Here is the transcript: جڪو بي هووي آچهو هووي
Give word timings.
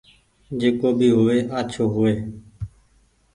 جڪو 0.59 0.89
بي 0.97 1.07
هووي 1.15 1.39
آچهو 1.59 1.85
هووي 1.93 2.15